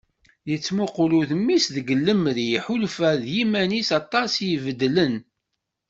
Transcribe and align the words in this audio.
Yettmuqul 0.49 1.11
udem-is 1.19 1.65
deg 1.75 1.87
lemri, 2.05 2.45
iḥulfa 2.57 3.09
i 3.19 3.25
yiman-is 3.35 3.89
aṭas 3.99 4.33
i 4.37 4.43
ibeddlen. 4.55 5.15